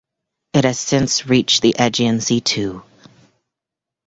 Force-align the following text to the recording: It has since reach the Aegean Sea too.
It 0.53 0.63
has 0.65 0.79
since 0.79 1.27
reach 1.27 1.61
the 1.61 1.75
Aegean 1.77 2.21
Sea 2.21 2.41
too. 2.41 2.81